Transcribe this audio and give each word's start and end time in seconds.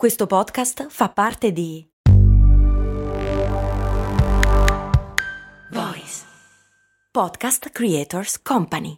Questo 0.00 0.26
podcast 0.26 0.86
fa 0.88 1.10
parte 1.10 1.52
di 1.52 1.86
Voice 5.72 6.22
Podcast 7.12 7.68
Creators 7.68 8.40
Company. 8.40 8.96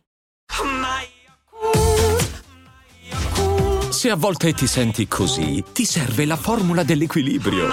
Se 3.90 4.10
a 4.10 4.14
volte 4.14 4.52
ti 4.52 4.68
senti 4.68 5.08
così, 5.08 5.64
ti 5.72 5.84
serve 5.84 6.24
la 6.24 6.36
formula 6.36 6.84
dell'equilibrio. 6.84 7.66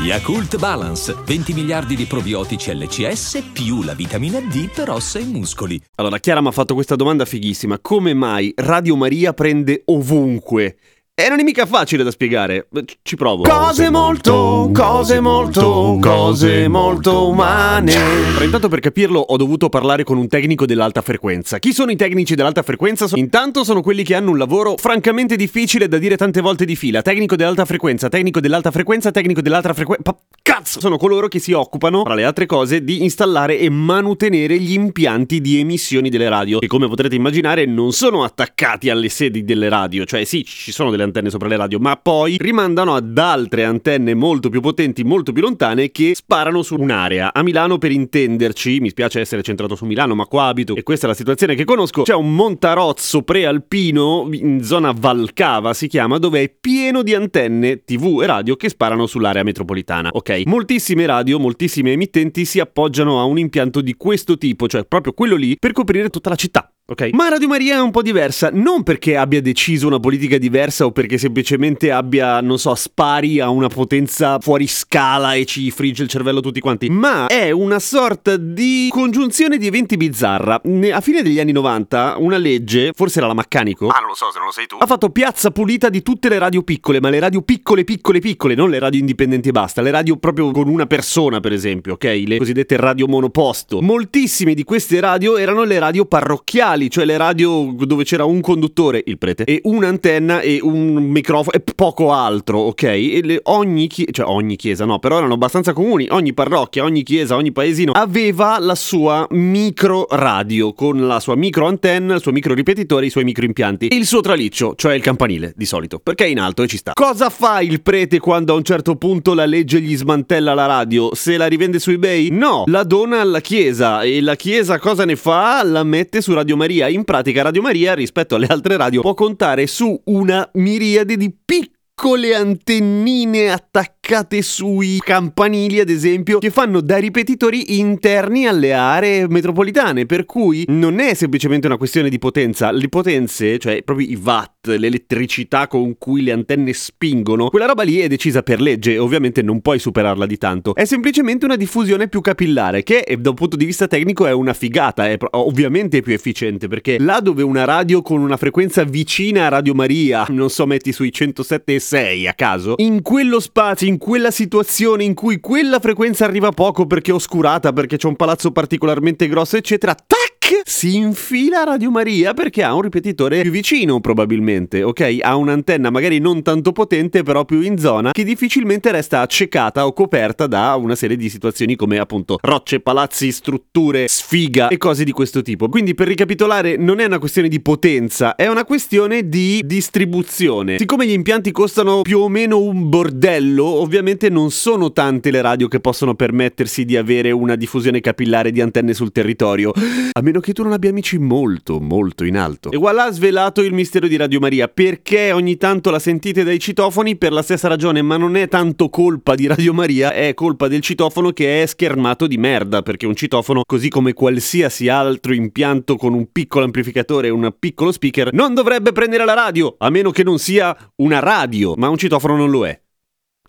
Yakult 0.00 0.56
Balance, 0.58 1.14
20 1.24 1.52
miliardi 1.52 1.94
di 1.94 2.06
probiotici 2.06 2.74
LCS 2.74 3.50
più 3.52 3.82
la 3.82 3.94
vitamina 3.94 4.40
D 4.40 4.70
per 4.72 4.90
ossa 4.90 5.18
e 5.18 5.24
muscoli. 5.24 5.80
Allora, 5.96 6.18
Chiara 6.18 6.40
mi 6.40 6.48
ha 6.48 6.50
fatto 6.50 6.74
questa 6.74 6.96
domanda 6.96 7.24
fighissima. 7.24 7.78
Come 7.78 8.14
mai 8.14 8.52
Radio 8.56 8.96
Maria 8.96 9.34
prende 9.34 9.82
ovunque? 9.84 10.78
E 11.20 11.28
non 11.28 11.40
è 11.40 11.42
mica 11.42 11.66
facile 11.66 12.04
da 12.04 12.12
spiegare. 12.12 12.68
Ci 13.02 13.16
provo. 13.16 13.42
Cose 13.42 13.90
molto, 13.90 14.70
cose 14.72 15.18
molto, 15.18 15.98
cose 16.00 16.68
molto 16.68 17.30
umane. 17.30 17.92
Però 18.34 18.44
intanto 18.44 18.68
per 18.68 18.78
capirlo 18.78 19.18
ho 19.18 19.36
dovuto 19.36 19.68
parlare 19.68 20.04
con 20.04 20.16
un 20.16 20.28
tecnico 20.28 20.64
dell'alta 20.64 21.02
frequenza. 21.02 21.58
Chi 21.58 21.72
sono 21.72 21.90
i 21.90 21.96
tecnici 21.96 22.36
dell'alta 22.36 22.62
frequenza? 22.62 23.08
Intanto 23.14 23.64
sono 23.64 23.82
quelli 23.82 24.04
che 24.04 24.14
hanno 24.14 24.30
un 24.30 24.38
lavoro 24.38 24.76
francamente 24.76 25.34
difficile 25.34 25.88
da 25.88 25.98
dire 25.98 26.16
tante 26.16 26.40
volte 26.40 26.64
di 26.64 26.76
fila. 26.76 27.02
Tecnico 27.02 27.34
dell'alta 27.34 27.64
frequenza, 27.64 28.08
tecnico 28.08 28.38
dell'alta 28.38 28.70
frequenza, 28.70 29.10
tecnico 29.10 29.40
dell'alta 29.40 29.74
frequenza. 29.74 30.16
Cazzo! 30.48 30.80
Sono 30.80 30.96
coloro 30.96 31.28
che 31.28 31.40
si 31.40 31.52
occupano, 31.52 32.04
tra 32.04 32.14
le 32.14 32.24
altre 32.24 32.46
cose, 32.46 32.82
di 32.82 33.02
installare 33.02 33.58
e 33.58 33.68
manutenere 33.68 34.58
gli 34.58 34.72
impianti 34.72 35.42
di 35.42 35.58
emissioni 35.58 36.08
delle 36.08 36.30
radio. 36.30 36.58
Che 36.58 36.66
come 36.66 36.88
potrete 36.88 37.16
immaginare 37.16 37.66
non 37.66 37.92
sono 37.92 38.24
attaccati 38.24 38.88
alle 38.88 39.10
sedi 39.10 39.44
delle 39.44 39.68
radio. 39.68 40.06
Cioè 40.06 40.24
sì, 40.24 40.46
ci 40.46 40.72
sono 40.72 40.90
delle 40.90 41.02
antenne 41.02 41.28
sopra 41.28 41.48
le 41.48 41.58
radio, 41.58 41.78
ma 41.78 41.96
poi 41.96 42.36
rimandano 42.38 42.94
ad 42.94 43.18
altre 43.18 43.64
antenne 43.64 44.14
molto 44.14 44.48
più 44.48 44.62
potenti, 44.62 45.04
molto 45.04 45.32
più 45.32 45.42
lontane 45.42 45.90
che 45.90 46.14
sparano 46.14 46.62
su 46.62 46.76
un'area. 46.76 47.34
A 47.34 47.42
Milano, 47.42 47.76
per 47.76 47.90
intenderci, 47.90 48.80
mi 48.80 48.88
spiace 48.88 49.20
essere 49.20 49.42
centrato 49.42 49.74
su 49.74 49.84
Milano, 49.84 50.14
ma 50.14 50.24
qua 50.24 50.46
abito 50.46 50.74
e 50.76 50.82
questa 50.82 51.04
è 51.04 51.08
la 51.10 51.14
situazione 51.14 51.56
che 51.56 51.64
conosco. 51.64 52.04
C'è 52.04 52.14
un 52.14 52.34
montarozzo 52.34 53.20
prealpino 53.20 54.26
in 54.32 54.64
zona 54.64 54.92
Valcava, 54.92 55.74
si 55.74 55.88
chiama, 55.88 56.16
dove 56.16 56.42
è 56.42 56.48
pieno 56.48 57.02
di 57.02 57.14
antenne 57.14 57.84
TV 57.84 58.20
e 58.22 58.26
radio 58.26 58.56
che 58.56 58.70
sparano 58.70 59.04
sull'area 59.06 59.42
metropolitana. 59.42 60.08
Ok, 60.10 60.36
moltissime 60.46 61.06
radio, 61.06 61.38
moltissime 61.38 61.92
emittenti 61.92 62.44
si 62.44 62.60
appoggiano 62.60 63.20
a 63.20 63.24
un 63.24 63.38
impianto 63.38 63.80
di 63.80 63.94
questo 63.94 64.36
tipo, 64.38 64.68
cioè 64.68 64.84
proprio 64.84 65.12
quello 65.12 65.36
lì, 65.36 65.56
per 65.58 65.72
coprire 65.72 66.08
tutta 66.10 66.30
la 66.30 66.36
città. 66.36 66.67
Ok? 66.90 67.10
Ma 67.12 67.28
Radio 67.28 67.48
Maria 67.48 67.76
è 67.76 67.80
un 67.82 67.90
po' 67.90 68.00
diversa, 68.00 68.48
non 68.50 68.82
perché 68.82 69.14
abbia 69.14 69.42
deciso 69.42 69.86
una 69.86 70.00
politica 70.00 70.38
diversa 70.38 70.86
o 70.86 70.90
perché 70.90 71.18
semplicemente 71.18 71.90
abbia, 71.90 72.40
non 72.40 72.58
so, 72.58 72.74
spari 72.74 73.40
a 73.40 73.50
una 73.50 73.68
potenza 73.68 74.38
fuori 74.40 74.66
scala 74.66 75.34
e 75.34 75.44
ci 75.44 75.70
frigge 75.70 76.04
il 76.04 76.08
cervello 76.08 76.40
tutti 76.40 76.60
quanti, 76.60 76.88
ma 76.88 77.26
è 77.26 77.50
una 77.50 77.78
sorta 77.78 78.38
di 78.38 78.88
congiunzione 78.90 79.58
di 79.58 79.66
eventi 79.66 79.98
bizzarra. 79.98 80.62
A 80.90 81.00
fine 81.02 81.20
degli 81.20 81.38
anni 81.38 81.52
90, 81.52 82.14
una 82.20 82.38
legge, 82.38 82.92
forse 82.94 83.18
era 83.18 83.26
la 83.26 83.34
Maccanico, 83.34 83.88
Ah, 83.88 83.98
non 83.98 84.08
lo 84.08 84.14
so 84.14 84.30
se 84.32 84.38
non 84.38 84.46
lo 84.46 84.52
sei 84.52 84.66
tu. 84.66 84.76
ha 84.80 84.86
fatto 84.86 85.10
piazza 85.10 85.50
pulita 85.50 85.90
di 85.90 86.00
tutte 86.00 86.30
le 86.30 86.38
radio 86.38 86.62
piccole, 86.62 87.02
ma 87.02 87.10
le 87.10 87.18
radio 87.18 87.42
piccole, 87.42 87.84
piccole, 87.84 88.20
piccole, 88.20 88.54
non 88.54 88.70
le 88.70 88.78
radio 88.78 88.98
indipendenti 88.98 89.50
e 89.50 89.52
basta, 89.52 89.82
le 89.82 89.90
radio 89.90 90.16
proprio 90.16 90.50
con 90.52 90.68
una 90.68 90.86
persona, 90.86 91.40
per 91.40 91.52
esempio, 91.52 91.92
ok? 91.92 92.22
Le 92.24 92.38
cosiddette 92.38 92.78
radio 92.78 93.06
monoposto. 93.06 93.82
Moltissime 93.82 94.54
di 94.54 94.64
queste 94.64 95.00
radio 95.00 95.36
erano 95.36 95.64
le 95.64 95.78
radio 95.78 96.06
parrocchiali, 96.06 96.76
cioè 96.88 97.04
le 97.04 97.16
radio 97.16 97.74
dove 97.76 98.04
c'era 98.04 98.24
un 98.24 98.40
conduttore, 98.40 99.02
il 99.04 99.18
prete, 99.18 99.42
e 99.44 99.60
un'antenna 99.64 100.40
e 100.40 100.60
un 100.62 100.92
microfono 100.94 101.56
e 101.56 101.62
poco 101.74 102.12
altro, 102.12 102.58
ok? 102.60 102.82
E 102.84 103.20
le- 103.24 103.40
ogni, 103.44 103.88
chi- 103.88 104.06
cioè 104.12 104.26
ogni 104.26 104.54
chiesa, 104.56 104.84
no, 104.84 104.98
però 105.00 105.18
erano 105.18 105.34
abbastanza 105.34 105.72
comuni. 105.72 106.06
Ogni 106.10 106.32
parrocchia, 106.32 106.84
ogni 106.84 107.02
chiesa, 107.02 107.34
ogni 107.34 107.50
paesino 107.52 107.92
aveva 107.92 108.58
la 108.60 108.74
sua 108.76 109.26
micro 109.30 110.06
radio 110.10 110.72
con 110.72 111.06
la 111.06 111.18
sua 111.20 111.34
micro 111.34 111.66
antenna, 111.66 112.14
il 112.14 112.20
suo 112.20 112.32
micro 112.32 112.54
ripetitore, 112.54 113.06
i 113.06 113.10
suoi 113.10 113.24
micro 113.24 113.44
impianti 113.44 113.88
e 113.88 113.96
il 113.96 114.06
suo 114.06 114.20
traliccio, 114.20 114.74
cioè 114.76 114.94
il 114.94 115.02
campanile 115.02 115.52
di 115.56 115.64
solito, 115.64 115.98
perché 115.98 116.24
è 116.26 116.28
in 116.28 116.38
alto 116.38 116.62
e 116.62 116.66
ci 116.68 116.76
sta. 116.76 116.92
Cosa 116.94 117.30
fa 117.30 117.60
il 117.60 117.82
prete 117.82 118.18
quando 118.20 118.52
a 118.52 118.56
un 118.56 118.62
certo 118.62 118.96
punto 118.96 119.34
la 119.34 119.46
legge 119.46 119.80
gli 119.80 119.96
smantella 119.96 120.54
la 120.54 120.66
radio? 120.66 121.14
Se 121.14 121.36
la 121.36 121.46
rivende 121.46 121.78
su 121.78 121.90
eBay? 121.90 122.28
No, 122.30 122.64
la 122.66 122.84
dona 122.84 123.20
alla 123.20 123.40
chiesa 123.40 124.02
e 124.02 124.20
la 124.20 124.36
chiesa 124.36 124.78
cosa 124.78 125.04
ne 125.04 125.16
fa? 125.16 125.62
La 125.64 125.82
mette 125.82 126.20
su 126.20 126.32
Radio 126.34 126.56
Maria. 126.56 126.66
In 126.68 127.04
pratica 127.04 127.42
Radio 127.42 127.62
Maria 127.62 127.94
rispetto 127.94 128.34
alle 128.34 128.46
altre 128.46 128.76
radio 128.76 129.00
può 129.00 129.14
contare 129.14 129.66
su 129.66 129.98
una 130.04 130.48
miriade 130.54 131.16
di 131.16 131.34
piccole 131.44 132.34
antennine 132.34 133.50
attaccate 133.50 133.97
sui 134.40 134.98
campanili, 135.00 135.80
ad 135.80 135.90
esempio, 135.90 136.38
che 136.38 136.48
fanno 136.48 136.80
da 136.80 136.96
ripetitori 136.96 137.78
interni 137.78 138.46
alle 138.46 138.72
aree 138.72 139.28
metropolitane, 139.28 140.06
per 140.06 140.24
cui 140.24 140.64
non 140.68 140.98
è 140.98 141.12
semplicemente 141.12 141.66
una 141.66 141.76
questione 141.76 142.08
di 142.08 142.18
potenza, 142.18 142.70
le 142.70 142.88
potenze, 142.88 143.58
cioè 143.58 143.82
proprio 143.82 144.08
i 144.08 144.16
watt, 144.16 144.68
l'elettricità 144.68 145.66
con 145.66 145.98
cui 145.98 146.22
le 146.22 146.32
antenne 146.32 146.72
spingono, 146.72 147.50
quella 147.50 147.66
roba 147.66 147.82
lì 147.82 147.98
è 147.98 148.08
decisa 148.08 148.42
per 148.42 148.62
legge 148.62 148.94
e 148.94 148.98
ovviamente 148.98 149.42
non 149.42 149.60
puoi 149.60 149.78
superarla 149.78 150.24
di 150.24 150.38
tanto. 150.38 150.74
È 150.74 150.86
semplicemente 150.86 151.44
una 151.44 151.56
diffusione 151.56 152.08
più 152.08 152.22
capillare, 152.22 152.82
che 152.82 153.00
eh, 153.00 153.18
da 153.18 153.28
un 153.28 153.36
punto 153.36 153.56
di 153.56 153.66
vista 153.66 153.86
tecnico 153.88 154.26
è 154.26 154.32
una 154.32 154.54
figata, 154.54 155.06
è 155.06 155.18
ovviamente 155.32 156.00
più 156.00 156.14
efficiente, 156.14 156.66
perché 156.66 156.98
là 156.98 157.20
dove 157.20 157.42
una 157.42 157.64
radio 157.64 158.00
con 158.00 158.22
una 158.22 158.38
frequenza 158.38 158.84
vicina 158.84 159.46
a 159.46 159.48
Radio 159.48 159.74
Maria, 159.74 160.24
non 160.30 160.48
so, 160.48 160.64
metti 160.64 160.92
sui 160.92 161.12
107,6 161.14 162.26
a 162.26 162.32
caso, 162.32 162.74
in 162.78 163.02
quello 163.02 163.38
spazio, 163.38 163.86
in 163.86 163.97
quella 163.98 164.30
situazione 164.30 165.04
in 165.04 165.14
cui 165.14 165.40
quella 165.40 165.80
frequenza 165.80 166.24
arriva 166.24 166.50
poco 166.50 166.86
perché 166.86 167.10
è 167.10 167.14
oscurata, 167.14 167.72
perché 167.72 167.96
c'è 167.96 168.06
un 168.06 168.16
palazzo 168.16 168.50
particolarmente 168.50 169.28
grosso, 169.28 169.56
eccetera, 169.56 169.94
tac! 169.94 170.27
Si 170.64 170.96
infila 170.96 171.60
a 171.60 171.64
Radio 171.64 171.90
Maria 171.90 172.32
perché 172.32 172.62
ha 172.62 172.72
un 172.74 172.80
ripetitore 172.80 173.42
più 173.42 173.50
vicino, 173.50 174.00
probabilmente, 174.00 174.82
ok? 174.82 175.18
Ha 175.20 175.36
un'antenna 175.36 175.90
magari 175.90 176.20
non 176.20 176.42
tanto 176.42 176.72
potente, 176.72 177.22
però 177.22 177.44
più 177.44 177.60
in 177.60 177.76
zona, 177.76 178.12
che 178.12 178.24
difficilmente 178.24 178.90
resta 178.90 179.20
accecata 179.20 179.86
o 179.86 179.92
coperta 179.92 180.46
da 180.46 180.74
una 180.76 180.94
serie 180.94 181.16
di 181.18 181.28
situazioni 181.28 181.76
come 181.76 181.98
appunto 181.98 182.38
rocce, 182.40 182.80
palazzi, 182.80 183.30
strutture, 183.30 184.08
sfiga 184.08 184.68
e 184.68 184.78
cose 184.78 185.04
di 185.04 185.12
questo 185.12 185.42
tipo. 185.42 185.68
Quindi 185.68 185.94
per 185.94 186.08
ricapitolare, 186.08 186.76
non 186.76 187.00
è 187.00 187.04
una 187.04 187.18
questione 187.18 187.48
di 187.48 187.60
potenza, 187.60 188.34
è 188.34 188.46
una 188.46 188.64
questione 188.64 189.28
di 189.28 189.60
distribuzione. 189.66 190.78
Siccome 190.78 191.06
gli 191.06 191.12
impianti 191.12 191.52
costano 191.52 192.00
più 192.00 192.20
o 192.20 192.28
meno 192.28 192.58
un 192.58 192.88
bordello, 192.88 193.64
ovviamente 193.64 194.30
non 194.30 194.50
sono 194.50 194.92
tante 194.92 195.30
le 195.30 195.42
radio 195.42 195.68
che 195.68 195.80
possono 195.80 196.14
permettersi 196.14 196.86
di 196.86 196.96
avere 196.96 197.32
una 197.32 197.54
diffusione 197.54 198.00
capillare 198.00 198.50
di 198.50 198.62
antenne 198.62 198.94
sul 198.94 199.12
territorio. 199.12 199.72
A 200.12 200.22
meno 200.38 200.40
che 200.40 200.52
tu 200.52 200.62
non 200.62 200.72
abbia 200.72 200.90
amici 200.90 201.18
molto, 201.18 201.80
molto 201.80 202.24
in 202.24 202.36
alto. 202.36 202.70
E 202.70 202.76
voilà 202.76 203.10
svelato 203.10 203.62
il 203.62 203.72
mistero 203.72 204.06
di 204.06 204.16
Radio 204.16 204.40
Maria. 204.40 204.68
Perché 204.68 205.32
ogni 205.32 205.56
tanto 205.56 205.90
la 205.90 205.98
sentite 205.98 206.44
dai 206.44 206.58
citofoni? 206.58 207.16
Per 207.16 207.32
la 207.32 207.42
stessa 207.42 207.68
ragione, 207.68 208.02
ma 208.02 208.16
non 208.16 208.36
è 208.36 208.48
tanto 208.48 208.88
colpa 208.88 209.34
di 209.34 209.46
Radio 209.46 209.74
Maria, 209.74 210.12
è 210.12 210.34
colpa 210.34 210.68
del 210.68 210.80
citofono 210.80 211.32
che 211.32 211.62
è 211.62 211.66
schermato 211.66 212.26
di 212.26 212.38
merda. 212.38 212.82
Perché 212.82 213.06
un 213.06 213.14
citofono, 213.14 213.62
così 213.66 213.88
come 213.88 214.12
qualsiasi 214.12 214.88
altro 214.88 215.34
impianto 215.34 215.96
con 215.96 216.14
un 216.14 216.30
piccolo 216.30 216.64
amplificatore 216.64 217.28
e 217.28 217.30
un 217.30 217.54
piccolo 217.58 217.92
speaker, 217.92 218.32
non 218.32 218.54
dovrebbe 218.54 218.92
prendere 218.92 219.24
la 219.24 219.34
radio, 219.34 219.74
a 219.78 219.90
meno 219.90 220.10
che 220.10 220.22
non 220.22 220.38
sia 220.38 220.76
una 220.96 221.18
radio. 221.18 221.74
Ma 221.76 221.88
un 221.88 221.96
citofono 221.96 222.36
non 222.36 222.50
lo 222.50 222.66
è. 222.66 222.80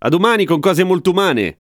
A 0.01 0.09
domani 0.09 0.45
con 0.45 0.59
cose 0.59 0.83
molto 0.83 1.11
umane. 1.11 1.59